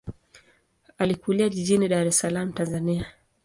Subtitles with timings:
[0.97, 3.05] Alikulia jijini Dar es Salaam, Tanzania.